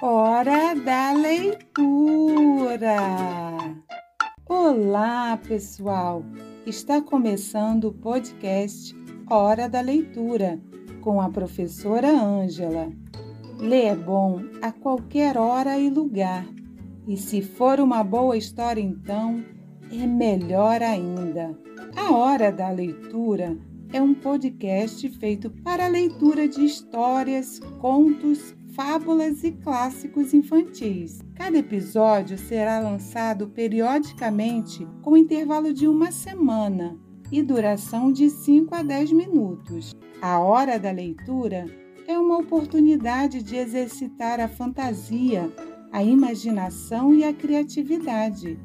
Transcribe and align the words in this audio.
Hora 0.00 0.74
da 0.76 1.10
leitura! 1.10 2.96
Olá, 4.48 5.36
pessoal! 5.38 6.22
Está 6.64 7.02
começando 7.02 7.86
o 7.88 7.92
podcast 7.92 8.94
Hora 9.28 9.68
da 9.68 9.80
Leitura 9.80 10.60
com 11.00 11.20
a 11.20 11.28
professora 11.28 12.08
Ângela. 12.08 12.92
Ler 13.58 13.86
é 13.86 13.96
bom 13.96 14.40
a 14.62 14.70
qualquer 14.70 15.36
hora 15.36 15.76
e 15.76 15.90
lugar, 15.90 16.46
e 17.08 17.16
se 17.16 17.42
for 17.42 17.80
uma 17.80 18.04
boa 18.04 18.36
história, 18.36 18.80
então 18.80 19.42
é 19.90 20.06
melhor 20.06 20.80
ainda. 20.80 21.58
A 21.96 22.12
Hora 22.12 22.52
da 22.52 22.70
Leitura 22.70 23.58
é 23.92 24.02
um 24.02 24.14
podcast 24.14 25.08
feito 25.18 25.50
para 25.50 25.86
a 25.86 25.88
leitura 25.88 26.46
de 26.46 26.64
histórias, 26.64 27.58
contos, 27.80 28.54
fábulas 28.74 29.42
e 29.42 29.52
clássicos 29.52 30.34
infantis. 30.34 31.20
Cada 31.34 31.58
episódio 31.58 32.36
será 32.36 32.80
lançado 32.80 33.48
periodicamente 33.48 34.86
com 35.02 35.16
intervalo 35.16 35.72
de 35.72 35.88
uma 35.88 36.12
semana 36.12 36.96
e 37.32 37.42
duração 37.42 38.12
de 38.12 38.28
5 38.28 38.74
a 38.74 38.82
10 38.82 39.12
minutos. 39.12 39.94
A 40.20 40.38
hora 40.38 40.78
da 40.78 40.90
leitura 40.90 41.64
é 42.06 42.18
uma 42.18 42.38
oportunidade 42.38 43.42
de 43.42 43.56
exercitar 43.56 44.40
a 44.40 44.48
fantasia, 44.48 45.50
a 45.90 46.02
imaginação 46.02 47.14
e 47.14 47.24
a 47.24 47.32
criatividade 47.32 48.58